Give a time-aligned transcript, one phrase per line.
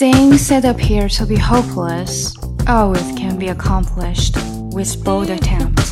[0.00, 2.34] Things that appear to be hopeless
[2.66, 4.34] always can be accomplished
[4.72, 5.82] with bold attempt.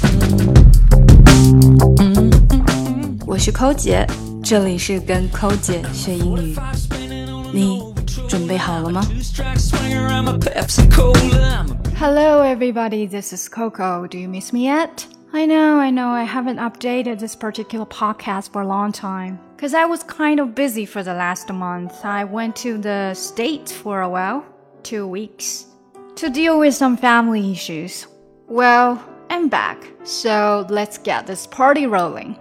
[3.27, 4.07] 我是寇姐，
[4.43, 6.57] 这里是跟寇姐学英语。
[7.53, 7.83] 你
[8.27, 9.03] 准备好了吗？
[11.99, 13.07] Hello, everybody.
[13.07, 14.07] This is Coco.
[14.07, 15.05] Do you miss me yet?
[15.32, 19.40] I know, I know, I haven't updated this particular podcast for a long time.
[19.56, 22.04] Because I was kind of busy for the last month.
[22.04, 24.44] I went to the States for a while,
[24.82, 25.68] two weeks,
[26.16, 28.08] to deal with some family issues.
[28.48, 32.36] Well, I'm back, so let's get this party rolling.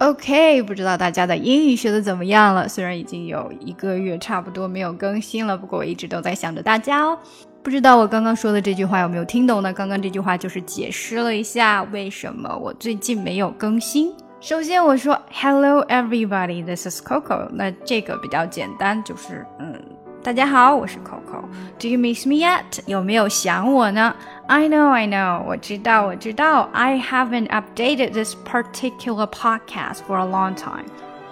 [0.00, 2.66] OK，不知道大家的英语学的怎么样了？
[2.66, 7.18] 虽然已经有一个月差不多没有更新了，不过我一直都在想着大家哦。
[7.62, 9.70] 不知道我刚刚说的这句话有没有听懂呢？
[9.70, 14.10] 刚刚这句话就是解释了一下为什么我最近没有更新。
[14.40, 17.50] 首先我说 Hello everybody, this is Coco。
[17.52, 19.78] 那这个比较简单，就是嗯，
[20.23, 22.81] 大家好，我是 Coco。Do you miss me yet？
[22.87, 24.15] 有没有想我呢？
[24.47, 26.69] I know, I know，我知道，我知道。
[26.73, 30.85] I haven't updated this particular podcast for a long time。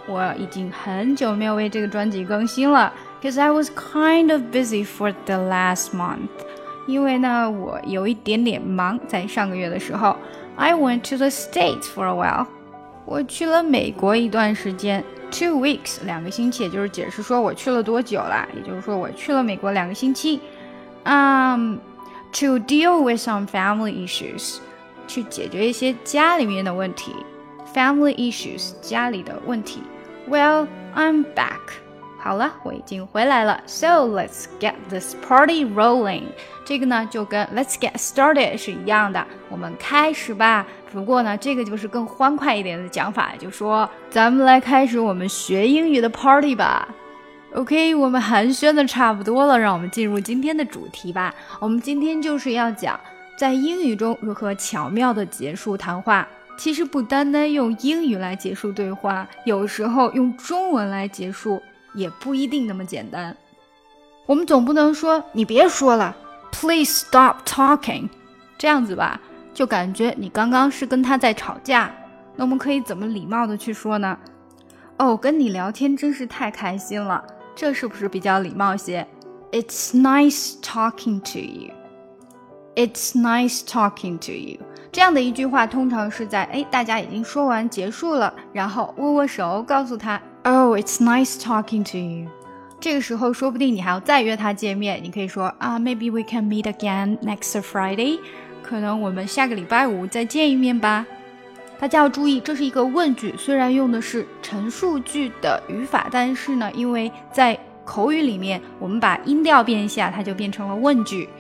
[0.08, 2.94] 我已经很久没有为这个专辑更新了。
[3.22, 6.30] because I was kind of busy for the last month.
[6.88, 10.16] 因为呢，我有一点点忙，在上个月的时候，
[10.58, 12.48] I went to the States for a while。
[13.06, 20.40] 我去了美国一段时间 ，two weeks，两个星期，也就是解释说我去了多久啦，也就是说我去了美国两个星期。
[21.06, 21.80] Um,
[22.32, 24.60] to deal with some family issues，
[25.08, 27.14] 去解决一些家里面的问题，
[27.76, 29.84] family issues，家里的问题。
[30.30, 31.60] Well, I'm back.
[32.18, 33.62] 好了，我已经回来了。
[33.66, 36.24] So let's get this party rolling。
[36.64, 39.28] 这个呢，就跟 let's get started 是一样的。
[39.50, 40.66] 我们开始吧。
[40.93, 46.89] 不过呢，这个就是更欢快一点的讲法，就说咱们来开始我们学英语的 party 吧。
[47.55, 51.35] OK，我们寒暄的差不多了，让我们进入今天的主题吧。
[51.61, 52.99] 我们今天就是要讲
[53.39, 56.27] 在英语中如何巧妙的结束谈话。
[56.57, 61.63] 其实不单单用英语来结束对话，有时候用中文来结束。
[61.95, 63.35] 也不一定那么简单。
[64.27, 66.15] 我们总不能说你别说了
[66.53, 68.09] ，Please stop talking，
[68.59, 69.19] 这样子吧，
[69.59, 71.91] 就感觉你刚刚是跟他在吵架。
[72.37, 74.17] 那我们可以怎么礼貌的去说呢？
[74.99, 77.21] 哦，跟你聊天真是太开心了，
[77.57, 79.05] 这是不是比较礼貌些
[79.51, 81.75] ？It's nice talking to you.
[82.77, 84.61] It's nice talking to you.
[84.93, 90.23] 这样的一句话通常是在哎大家已经说完结束了，然后握握手，告诉他。
[90.45, 92.31] Oh, it's nice talking to you.
[92.79, 98.21] 这个时候说不定你还要再约他见面，你可以说啊，Maybe we can meet again next Friday.
[98.69, 101.07] 可能我们下个礼拜五再见一面吧。
[101.79, 111.31] 大家要注意，这是一个问句，虽然用的是陈述句的语法，但是呢，因为在口语里面，我们把音调变一下，它就变成了问句。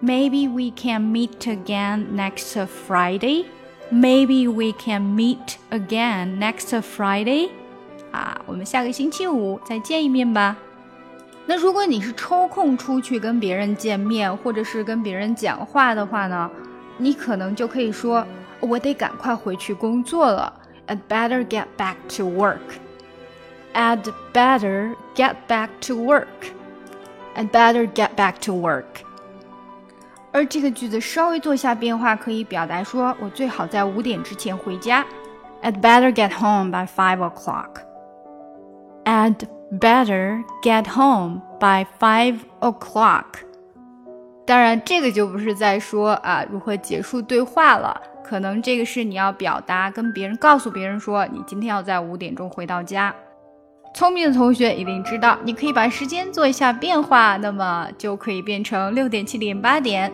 [0.00, 3.44] Maybe we can meet again next Friday.
[3.92, 7.50] Maybe we can meet again next Friday.
[8.12, 10.56] 啊，我们下个星期五再见一面吧。
[11.44, 16.50] 那如果你是抽空出去跟别人见面，或者是跟别人讲话的话呢，
[16.97, 20.53] 你可能就可以说：“我得赶快回去工作了。”
[20.87, 22.59] I'd better get back to work.
[23.73, 24.03] I'd
[24.33, 26.27] better get back to work.
[27.35, 29.03] I'd better get back to work.
[30.31, 35.05] 而这个句子稍微做一下变化，可以表达说：“我最好在五点之前回家。”
[35.63, 37.77] I'd better get home by five o'clock.
[39.05, 43.45] I'd better get home by five o'clock。
[44.48, 53.14] 当然，这个就不是在说啊如何结束对话了，可能这个是你要表达跟别人告诉别人说你今天要在五点钟回到家。
[53.94, 60.10] 聪明的同学一定知道，你可以把时间做一下变化，那么就可以变成六点、七点、八点。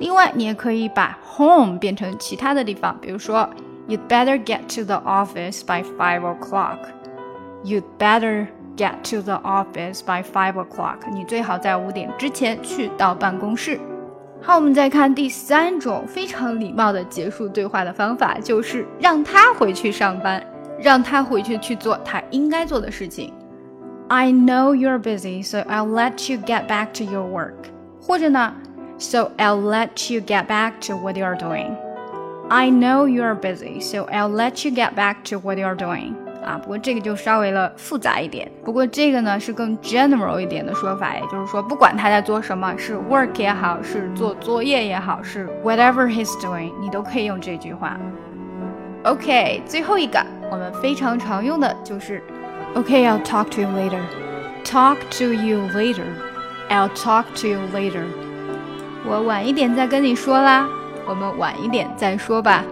[0.00, 3.48] 另外，你也可以把 home 变成其他的地方，比如说
[3.86, 6.78] You'd better get to the office by five o'clock。
[7.64, 10.97] You'd better get to the office by five o'clock.
[11.11, 13.79] 你最好在五点之前去到办公室。
[14.41, 20.43] 好，我们再看第三种非常礼貌的结束对话的方法，就是让他回去上班，
[20.79, 23.33] 让他回去去做他应该做的事情。
[24.09, 27.53] I know you're busy, so I'll let you get back to your work.
[28.01, 28.53] 或者呢，
[28.99, 31.75] So I'll let you get back to what you're doing.
[32.49, 36.15] I know you're busy, so I'll let you get back to what you're doing.
[36.48, 38.50] 啊，不过这个就稍微了复杂一点。
[38.64, 47.98] 不过这个呢是更 general 一点的说法，也就是说，不管他在做什么，是 work 也好，是做作业也好，是 whatever he's doing，你都可以用这句话。
[49.04, 52.22] OK，最后一个我们非常常用的就是
[52.74, 54.00] ，OK，I'll talk to you later。
[54.64, 56.04] Talk to you later。
[56.70, 58.04] I'll talk to you later.
[59.06, 60.66] 我晚一点再跟你说啦，
[61.06, 62.64] 我们晚一点再说吧。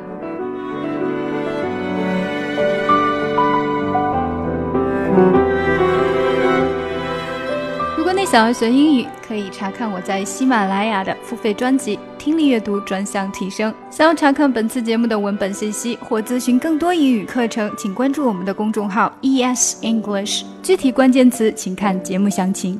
[8.07, 13.69] 果你想要学英语，可以查看我在喜马拉雅的付费专辑《听力阅读专项提升》。
[13.91, 20.45] 想要查看本次节目的文本信息或咨询更多英语课程，请关注我们的公众号 ES English。
[20.63, 22.79] 具体关键词请看节目详情。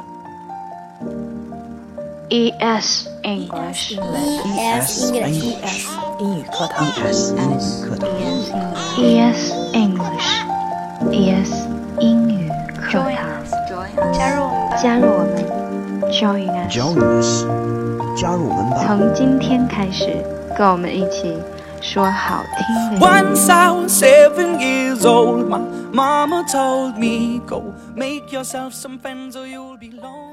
[2.31, 5.89] ES English ES English
[6.21, 8.09] 英语课堂 ES 英语课堂
[8.97, 10.45] ES English
[11.11, 11.66] ES
[14.83, 15.43] 加入我们
[16.13, 16.77] ，Join us。
[16.77, 17.45] Join us，
[18.21, 18.85] 加入我们吧。
[18.87, 20.23] 从今天开始，
[20.57, 21.35] 跟我们一起
[21.81, 23.07] 说好听的。
[23.07, 25.61] Once I was seven years old, my
[25.93, 30.26] mama told me, Go make yourself some friends or you'll be lonely.